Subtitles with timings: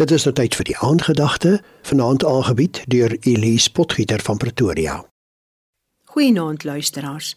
[0.00, 1.50] Dit is nou tyd vir die aandgedagte,
[1.84, 4.94] vanaand aangebied deur Elise Potgieter van Pretoria.
[6.14, 7.34] Goeienaand luisteraars.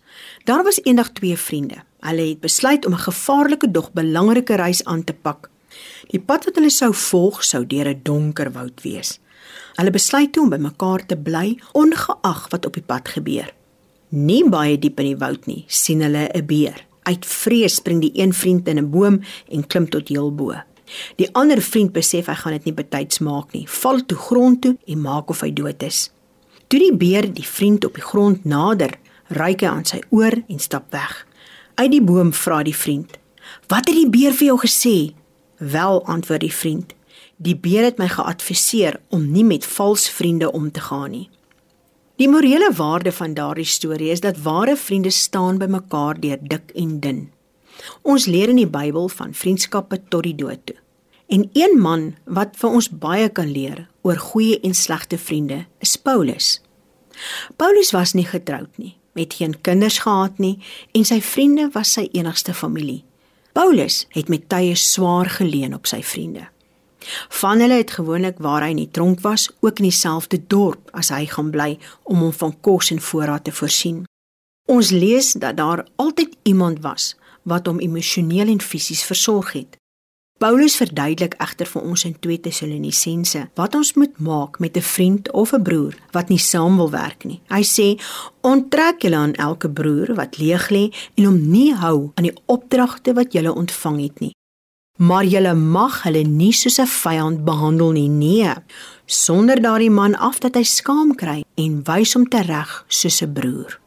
[0.47, 1.81] Daar was eendag twee vriende.
[1.99, 5.49] Hulle het besluit om 'n gevaarlike dog belangrike reis aan te pak.
[6.07, 9.19] Die pad wat hulle sou volg sou deur 'n donker woud wees.
[9.75, 13.53] Hulle besluit toe om bymekaar te bly ongeag wat op die pad gebeur.
[14.09, 16.85] Nie baie diep in die woud nie, sien hulle 'n beer.
[17.01, 19.21] Uit vrees spring die een vriend in 'n boom
[19.51, 20.63] en klim tot heel bo.
[21.15, 23.65] Die ander vriend besef hy gaan dit nie betyds maak nie.
[23.67, 26.09] Val toe grond toe en maak of hy dood is.
[26.67, 28.95] Toe die beer die vriend op die grond nader,
[29.33, 31.25] ryk hy aan sy oor en stap weg.
[31.75, 33.17] Uit die boom vra die vriend:
[33.67, 35.13] "Wat het die beer vir jou gesê?"
[35.57, 36.93] "Wel," antwoord die vriend.
[37.37, 41.29] "Die beer het my geadviseer om nie met vals vriende om te gaan nie."
[42.15, 46.71] Die morele waarde van daardie storie is dat ware vriende staan by mekaar deur dik
[46.75, 47.31] en dun.
[48.01, 50.75] Ons leer in die Bybel van vriendskappe tot die dood toe.
[51.33, 55.95] En een man wat vir ons baie kan leer oor goeie en slegte vriende is
[55.97, 56.59] Paulus.
[57.57, 60.59] Paulus was nie getroud nie, met geen kinders gehad nie
[60.91, 63.01] en sy vriende was sy enigste familie.
[63.57, 66.45] Paulus het met tye swaar geleen op sy vriende.
[67.41, 71.09] Van hulle het gewoonlik waar hy in die tronk was, ook in dieselfde dorp as
[71.09, 71.71] hy gaan bly
[72.03, 74.03] om hom van kos en voorraad te voorsien.
[74.69, 79.81] Ons lees dat daar altyd iemand was wat hom emosioneel en fisies versorg het.
[80.41, 85.31] Paulus verduidelik egter vir ons in 2 Tessalonisense wat ons moet maak met 'n vriend
[85.31, 87.41] of 'n broer wat nie saam wil werk nie.
[87.49, 88.01] Hy sê:
[88.41, 93.13] "Onttrek julle aan elke broer wat leeg lê en hom nie hou aan die opdragte
[93.13, 94.35] wat julle ontvang het nie.
[94.97, 98.53] Maar julle mag hulle nie soos 'n vyand behandel nie, nee,
[99.05, 103.82] sonder daardie man af dat hy skaam kry en wys hom tereg soos 'n broer."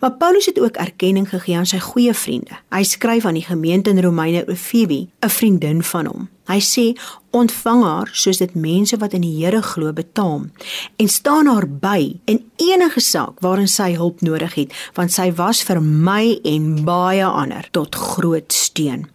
[0.00, 2.58] Maar Paulus het ook erkenning gegee aan sy goeie vriende.
[2.70, 6.28] Hy skryf aan die gemeente in Romeine oor Phoebe, 'n vriendin van hom.
[6.46, 7.00] Hy sê:
[7.30, 10.52] "Ontvang haar soos dit mense wat in die Here glo betaam
[10.96, 15.62] en staan haar by in enige saak waarin sy hulp nodig het, want sy was
[15.62, 19.06] vir my en baie ander tot groot steun."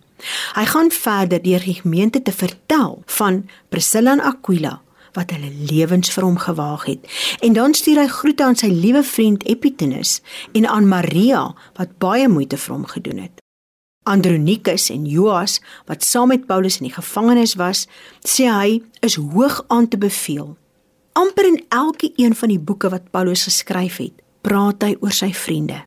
[0.56, 4.82] Hy gaan verder deur die gemeente te vertel van Priscilla en Aquila
[5.20, 7.04] wat hulle lewens vir hom gewaag het.
[7.44, 10.20] En dan stuur hy groete aan sy liewe vriend Epitenes
[10.56, 11.50] en aan Maria
[11.80, 13.44] wat baie moeite vir hom gedoen het.
[14.10, 15.60] Andronikus en Joas
[15.90, 17.86] wat saam met Paulus in die gevangenis was,
[18.26, 20.56] sê hy is hoog aan te beveel.
[21.20, 25.34] Amper in elke een van die boeke wat Paulus geskryf het, praat hy oor sy
[25.36, 25.84] vriende.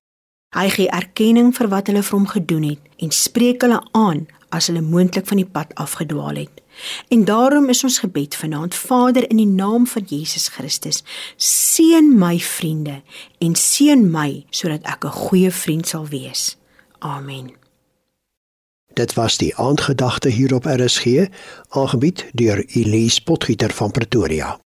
[0.52, 4.68] Hy gee erkenning vir wat hulle vir hom gedoen het en spreek hulle aan as
[4.68, 6.61] hulle moontlik van die pad afgedwaal het.
[7.08, 11.02] En daarom is ons gebed vanaand Vader in die naam van Jesus Christus
[11.36, 13.02] seën my vriende
[13.38, 16.56] en seën my sodat ek 'n goeie vriend sal wees.
[16.98, 17.60] Amen.
[18.92, 21.26] Dit was die aandgedagte hier op RSG
[21.68, 24.62] aangebied deur Elise Potgieter van Pretoria.